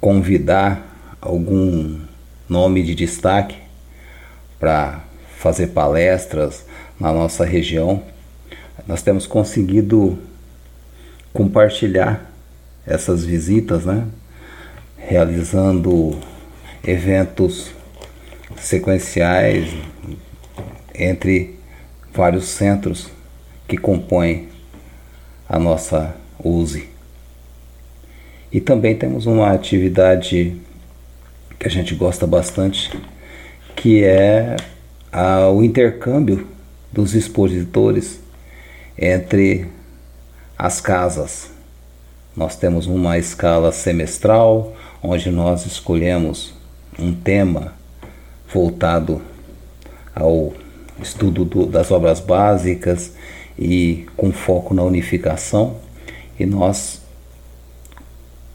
[0.00, 2.00] convidar algum
[2.48, 3.56] nome de destaque
[4.60, 5.02] para
[5.44, 6.64] fazer palestras
[6.98, 8.02] na nossa região,
[8.86, 10.18] nós temos conseguido
[11.34, 12.32] compartilhar
[12.86, 14.06] essas visitas, né?
[14.96, 16.18] realizando
[16.82, 17.70] eventos
[18.56, 19.70] sequenciais
[20.94, 21.58] entre
[22.10, 23.10] vários centros
[23.68, 24.48] que compõem
[25.46, 26.88] a nossa USE.
[28.50, 30.56] E também temos uma atividade
[31.58, 32.98] que a gente gosta bastante,
[33.76, 34.56] que é
[35.14, 36.44] a, o intercâmbio
[36.92, 38.18] dos expositores
[38.98, 39.68] entre
[40.58, 41.50] as casas.
[42.36, 46.52] Nós temos uma escala semestral, onde nós escolhemos
[46.98, 47.74] um tema
[48.52, 49.22] voltado
[50.12, 50.52] ao
[51.00, 53.12] estudo do, das obras básicas
[53.56, 55.76] e com foco na unificação,
[56.38, 57.00] e nós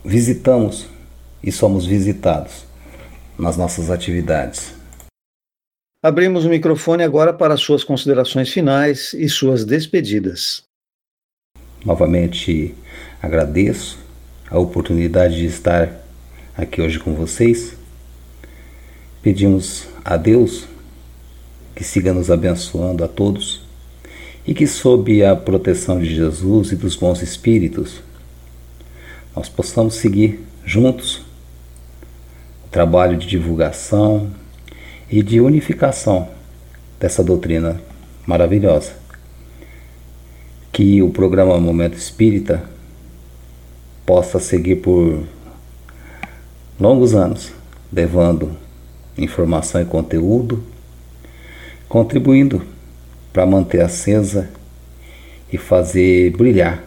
[0.04, 0.88] visitamos
[1.42, 2.66] e somos visitados
[3.38, 4.79] nas nossas atividades.
[6.02, 10.64] Abrimos o microfone agora para suas considerações finais e suas despedidas.
[11.84, 12.74] Novamente
[13.22, 14.00] agradeço
[14.50, 15.92] a oportunidade de estar
[16.56, 17.76] aqui hoje com vocês.
[19.22, 20.70] Pedimos a Deus
[21.76, 23.62] que siga nos abençoando a todos
[24.48, 28.02] e que, sob a proteção de Jesus e dos bons espíritos,
[29.36, 31.24] nós possamos seguir juntos
[32.66, 34.32] o trabalho de divulgação
[35.12, 36.30] e de unificação
[37.00, 37.82] dessa doutrina
[38.26, 38.94] maravilhosa.
[40.72, 42.64] Que o programa Momento Espírita
[44.06, 45.24] possa seguir por
[46.80, 47.52] longos anos,
[47.92, 48.56] levando
[49.18, 50.64] informação e conteúdo,
[51.88, 52.62] contribuindo
[53.34, 54.50] para manter acesa
[55.52, 56.84] e fazer brilhar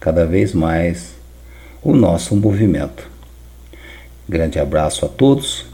[0.00, 1.14] cada vez mais
[1.82, 3.08] o nosso movimento.
[4.28, 5.66] Grande abraço a todos,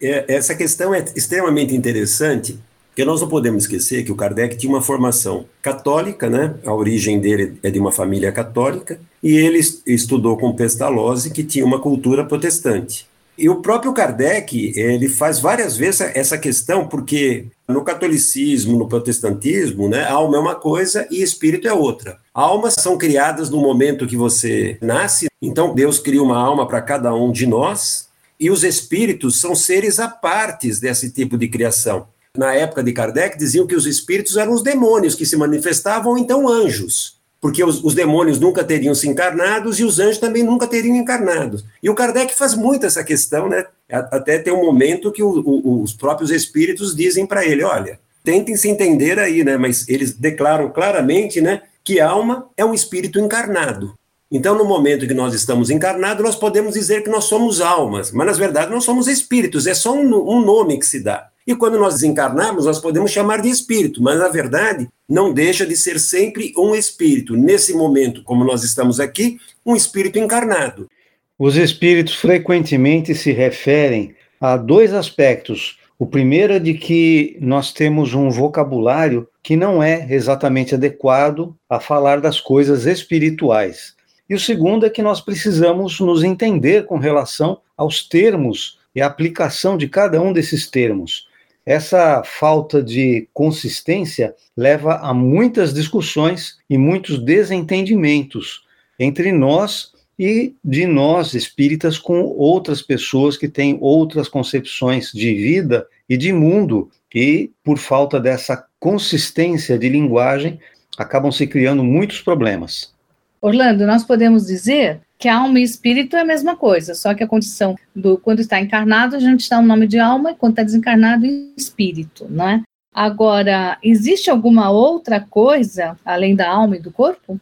[0.00, 2.58] É, essa questão é extremamente interessante,
[2.98, 6.56] porque nós não podemos esquecer que o Kardec tinha uma formação católica, né?
[6.66, 11.64] A origem dele é de uma família católica, e ele estudou com Pestalozzi, que tinha
[11.64, 13.06] uma cultura protestante.
[13.38, 19.88] E o próprio Kardec, ele faz várias vezes essa questão, porque no catolicismo, no protestantismo,
[19.88, 22.18] né, alma é uma coisa e espírito é outra.
[22.34, 27.14] Almas são criadas no momento que você nasce, então Deus cria uma alma para cada
[27.14, 28.08] um de nós,
[28.40, 32.08] e os espíritos são seres à parte desse tipo de criação.
[32.38, 36.48] Na época de Kardec, diziam que os espíritos eram os demônios que se manifestavam, então
[36.48, 40.96] anjos porque os, os, demônios nunca teriam se encarnados e os anjos também nunca teriam
[40.96, 41.64] encarnados.
[41.80, 43.64] E o Kardec faz muito essa questão, né?
[43.88, 48.56] Até tem um momento que o, o, os próprios espíritos dizem para ele: olha, tentem
[48.56, 49.56] se entender aí, né?
[49.56, 53.94] Mas eles declaram claramente, né, que alma é um espírito encarnado.
[54.30, 58.26] Então, no momento que nós estamos encarnados, nós podemos dizer que nós somos almas, mas
[58.26, 61.28] na verdade nós somos espíritos, é só um, um nome que se dá.
[61.48, 65.74] E quando nós desencarnarmos, nós podemos chamar de espírito, mas na verdade não deixa de
[65.78, 67.34] ser sempre um espírito.
[67.34, 70.90] Nesse momento, como nós estamos aqui, um espírito encarnado.
[71.38, 75.78] Os espíritos frequentemente se referem a dois aspectos.
[75.98, 81.80] O primeiro é de que nós temos um vocabulário que não é exatamente adequado a
[81.80, 83.94] falar das coisas espirituais.
[84.28, 89.06] E o segundo é que nós precisamos nos entender com relação aos termos e a
[89.06, 91.26] aplicação de cada um desses termos.
[91.68, 98.64] Essa falta de consistência leva a muitas discussões e muitos desentendimentos
[98.98, 105.86] entre nós e de nós espíritas com outras pessoas que têm outras concepções de vida
[106.08, 110.58] e de mundo e por falta dessa consistência de linguagem
[110.96, 112.94] acabam se criando muitos problemas.
[113.42, 117.26] Orlando, nós podemos dizer que alma e espírito é a mesma coisa, só que a
[117.26, 120.62] condição do quando está encarnado, a gente dá o nome de alma, e quando está
[120.62, 122.62] desencarnado, espírito, não é?
[122.94, 127.40] Agora, existe alguma outra coisa além da alma e do corpo?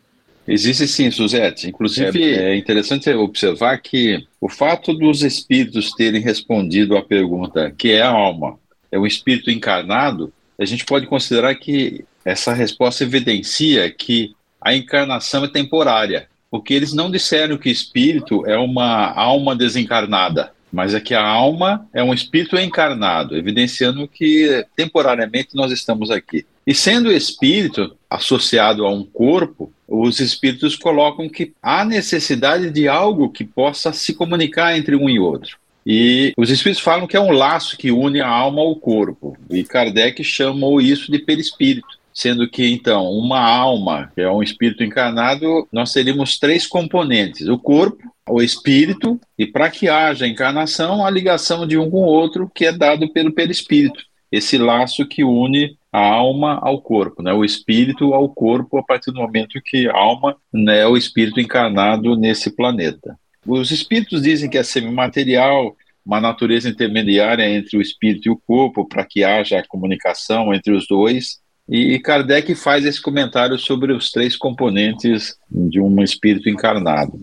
[0.48, 1.68] Existe sim, Suzete.
[1.68, 7.92] Inclusive, é, é interessante observar que o fato dos espíritos terem respondido à pergunta que
[7.92, 8.58] é a alma,
[8.90, 15.44] é um espírito encarnado, a gente pode considerar que essa resposta evidencia que a encarnação
[15.44, 21.14] é temporária porque eles não disseram que espírito é uma alma desencarnada, mas é que
[21.14, 26.44] a alma é um espírito encarnado, evidenciando que temporariamente nós estamos aqui.
[26.66, 33.30] E sendo espírito associado a um corpo, os espíritos colocam que há necessidade de algo
[33.30, 35.58] que possa se comunicar entre um e outro.
[35.86, 39.36] E os espíritos falam que é um laço que une a alma ao corpo.
[39.48, 44.82] E Kardec chamou isso de perispírito sendo que então uma alma, que é um espírito
[44.82, 51.10] encarnado, nós teríamos três componentes: o corpo, o espírito e para que haja encarnação, a
[51.10, 54.02] ligação de um com o outro que é dado pelo perispírito.
[54.32, 57.32] Esse laço que une a alma ao corpo, né?
[57.32, 61.38] o espírito ao corpo a partir do momento que a alma né, é o espírito
[61.38, 63.16] encarnado nesse planeta.
[63.46, 68.86] Os espíritos dizem que é semimaterial, uma natureza intermediária entre o espírito e o corpo,
[68.86, 74.36] para que haja comunicação entre os dois, e Kardec faz esse comentário sobre os três
[74.36, 77.20] componentes de um espírito encarnado.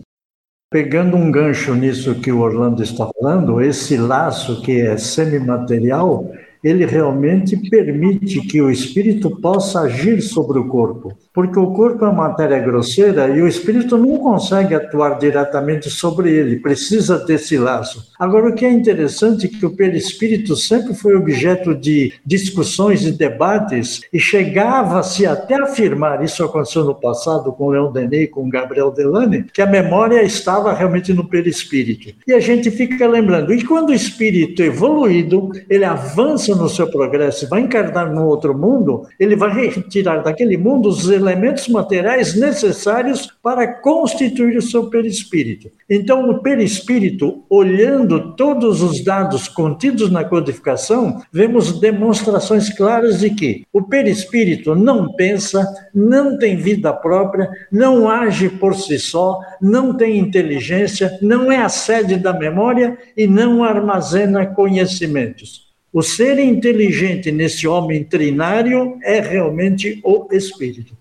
[0.72, 6.32] Pegando um gancho nisso que o Orlando está falando, esse laço que é semimaterial,
[6.64, 12.11] ele realmente permite que o espírito possa agir sobre o corpo porque o corpo é
[12.11, 18.11] matéria grosseira e o espírito não consegue atuar diretamente sobre ele, precisa desse laço.
[18.20, 23.11] Agora, o que é interessante é que o perispírito sempre foi objeto de discussões e
[23.11, 29.45] debates e chegava-se até afirmar, isso aconteceu no passado com Leon Denis com Gabriel Delane,
[29.51, 32.14] que a memória estava realmente no perispírito.
[32.28, 37.47] E a gente fica lembrando, e quando o espírito evoluído, ele avança no seu progresso,
[37.47, 43.68] vai encarnar no outro mundo, ele vai retirar daquele mundo os elementos materiais necessários para
[43.68, 45.70] constituir o seu perispírito.
[45.89, 53.64] Então, o perispírito, olhando todos os dados contidos na codificação, vemos demonstrações claras de que
[53.72, 60.18] o perispírito não pensa, não tem vida própria, não age por si só, não tem
[60.18, 65.73] inteligência, não é a sede da memória e não armazena conhecimentos.
[65.94, 70.98] O ser inteligente nesse homem trinário é realmente o espírito.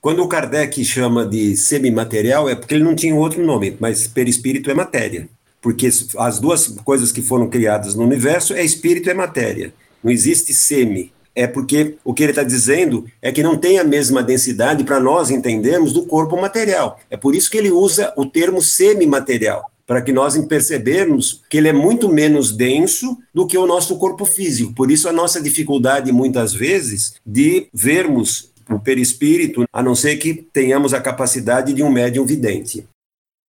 [0.00, 4.68] Quando o Kardec chama de semimaterial, é porque ele não tinha outro nome, mas perispírito
[4.68, 5.28] é matéria.
[5.60, 5.88] Porque
[6.18, 9.72] as duas coisas que foram criadas no universo é espírito e matéria.
[10.02, 11.12] Não existe semi.
[11.36, 14.98] É porque o que ele está dizendo é que não tem a mesma densidade para
[14.98, 16.98] nós entendermos do corpo material.
[17.08, 21.68] É por isso que ele usa o termo semimaterial para que nós percebermos que ele
[21.68, 24.72] é muito menos denso do que o nosso corpo físico.
[24.72, 30.32] Por isso a nossa dificuldade muitas vezes de vermos o perispírito, a não ser que
[30.32, 32.86] tenhamos a capacidade de um médium vidente.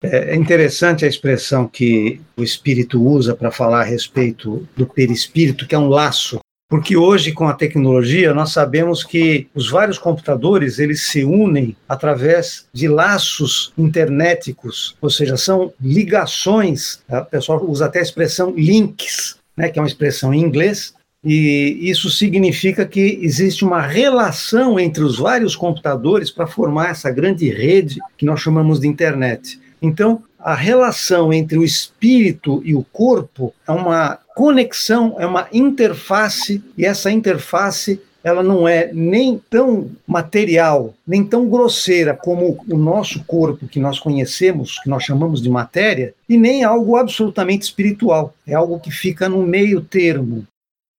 [0.03, 5.77] É interessante a expressão que o espírito usa para falar a respeito do perispírito, que
[5.77, 6.41] é um laço.
[6.73, 12.65] Porque hoje, com a tecnologia, nós sabemos que os vários computadores eles se unem através
[12.73, 17.03] de laços internéticos, ou seja, são ligações.
[17.11, 21.79] O pessoal usa até a expressão links, né, que é uma expressão em inglês, e
[21.83, 27.99] isso significa que existe uma relação entre os vários computadores para formar essa grande rede
[28.17, 29.61] que nós chamamos de internet.
[29.83, 36.63] Então, a relação entre o espírito e o corpo é uma conexão, é uma interface,
[36.77, 43.25] e essa interface ela não é nem tão material, nem tão grosseira como o nosso
[43.25, 48.33] corpo que nós conhecemos, que nós chamamos de matéria, e nem algo absolutamente espiritual.
[48.47, 50.47] É algo que fica no meio termo.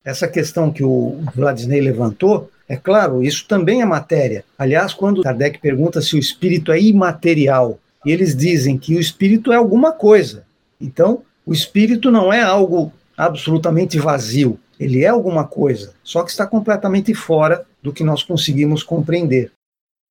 [0.03, 4.43] Essa questão que o Vladisney levantou, é claro, isso também é matéria.
[4.57, 9.55] Aliás, quando Kardec pergunta se o espírito é imaterial, eles dizem que o espírito é
[9.55, 10.43] alguma coisa.
[10.79, 14.59] Então, o espírito não é algo absolutamente vazio.
[14.79, 19.51] Ele é alguma coisa, só que está completamente fora do que nós conseguimos compreender.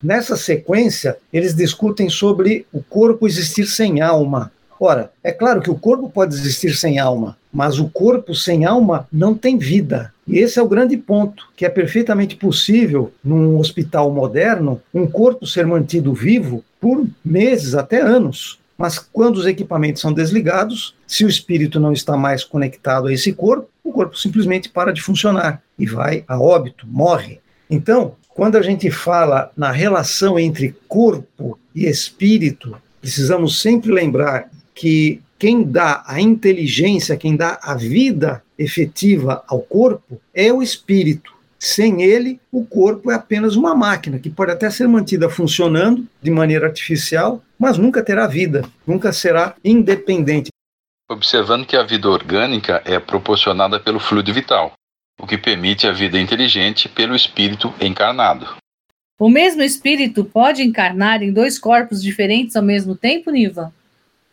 [0.03, 4.50] Nessa sequência, eles discutem sobre o corpo existir sem alma.
[4.80, 9.07] Ora, é claro que o corpo pode existir sem alma, mas o corpo sem alma
[9.12, 10.12] não tem vida.
[10.26, 15.46] E esse é o grande ponto, que é perfeitamente possível, num hospital moderno, um corpo
[15.46, 18.59] ser mantido vivo por meses, até anos.
[18.83, 23.33] Mas quando os equipamentos são desligados, se o espírito não está mais conectado a esse
[23.33, 27.39] corpo, o corpo simplesmente para de funcionar e vai a óbito, morre.
[27.70, 35.22] Então, quando a gente fala na relação entre corpo e espírito, precisamos sempre lembrar que
[35.39, 41.32] quem dá a inteligência, quem dá a vida efetiva ao corpo é o espírito.
[41.65, 46.29] Sem ele, o corpo é apenas uma máquina que pode até ser mantida funcionando de
[46.29, 50.49] maneira artificial, mas nunca terá vida, nunca será independente.
[51.09, 54.73] Observando que a vida orgânica é proporcionada pelo fluido vital,
[55.21, 58.57] o que permite a vida inteligente pelo espírito encarnado.
[59.17, 63.73] O mesmo espírito pode encarnar em dois corpos diferentes ao mesmo tempo, Niva?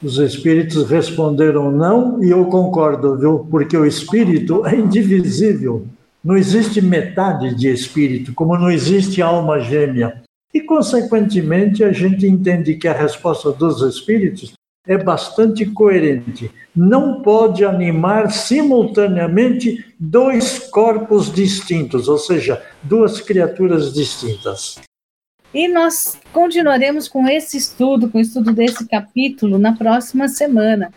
[0.02, 3.48] Os espíritos responderam não e eu concordo, viu?
[3.52, 5.86] Porque o espírito é indivisível.
[6.24, 10.22] Não existe metade de espírito, como não existe alma gêmea.
[10.53, 14.53] E, consequentemente, a gente entende que a resposta dos espíritos
[14.88, 16.51] é bastante coerente.
[16.76, 24.80] Não pode animar simultaneamente dois corpos distintos, ou seja, duas criaturas distintas.
[25.53, 30.91] E nós continuaremos com esse estudo, com o estudo desse capítulo, na próxima semana.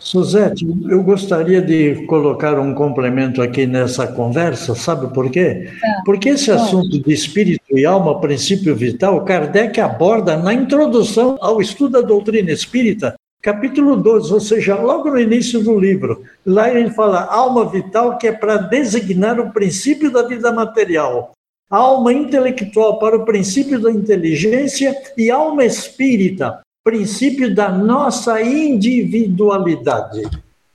[0.00, 5.70] Suzete, eu gostaria de colocar um complemento aqui nessa conversa, sabe por quê?
[5.78, 6.02] Tá.
[6.06, 12.00] Porque esse assunto de espírito e alma, princípio vital, Kardec aborda na introdução ao estudo
[12.00, 16.22] da doutrina espírita, capítulo 12, ou seja, logo no início do livro.
[16.46, 21.32] Lá ele fala alma vital, que é para designar o princípio da vida material.
[21.68, 26.60] Alma intelectual para o princípio da inteligência e alma espírita
[26.90, 30.22] princípio da nossa individualidade,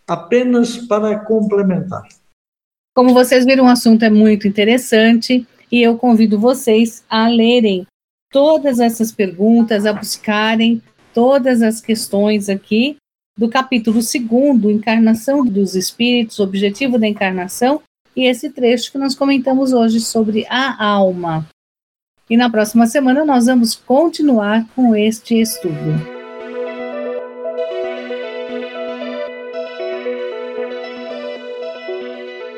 [0.07, 2.07] apenas para complementar.
[2.95, 7.86] Como vocês viram, o assunto é muito interessante e eu convido vocês a lerem
[8.32, 10.82] todas essas perguntas, a buscarem
[11.13, 12.95] todas as questões aqui
[13.38, 17.82] do capítulo 2, Encarnação dos Espíritos, Objetivo da Encarnação,
[18.16, 21.45] e esse trecho que nós comentamos hoje sobre a alma.
[22.28, 25.76] E na próxima semana nós vamos continuar com este estudo.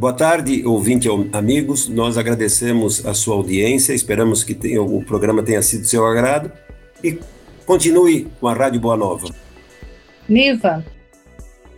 [0.01, 1.87] Boa tarde, ouvinte amigos.
[1.87, 6.51] Nós agradecemos a sua audiência, esperamos que tenha, o programa tenha sido do seu agrado
[7.05, 7.19] e
[7.67, 9.29] continue com a Rádio Boa Nova.
[10.27, 10.83] Niva.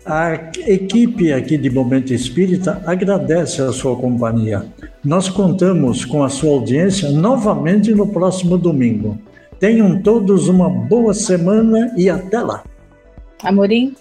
[0.07, 0.35] A
[0.69, 4.67] equipe aqui de Momento Espírita agradece a sua companhia.
[5.05, 9.19] Nós contamos com a sua audiência novamente no próximo domingo.
[9.59, 12.63] Tenham todos uma boa semana e até lá.
[13.43, 13.97] Amorim.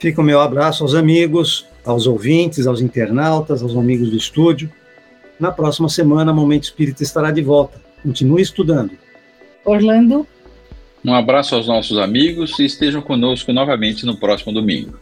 [0.00, 4.70] Fica o meu abraço aos amigos, aos ouvintes, aos internautas, aos amigos do estúdio.
[5.38, 7.80] Na próxima semana, Momento Espírita estará de volta.
[8.02, 8.92] Continue estudando.
[9.64, 10.26] Orlando.
[11.04, 14.98] Um abraço aos nossos amigos e estejam conosco novamente no próximo domingo.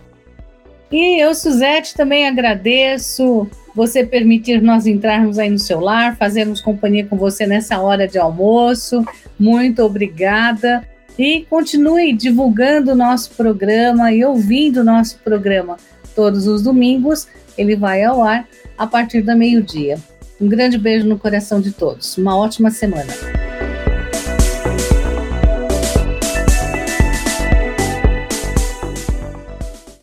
[0.92, 7.06] E eu, Suzete, também agradeço você permitir nós entrarmos aí no seu lar, fazermos companhia
[7.06, 9.04] com você nessa hora de almoço.
[9.38, 10.86] Muito obrigada.
[11.18, 15.76] E continue divulgando o nosso programa e ouvindo o nosso programa.
[16.14, 19.98] Todos os domingos ele vai ao ar a partir da meio-dia.
[20.40, 22.16] Um grande beijo no coração de todos.
[22.18, 23.43] Uma ótima semana.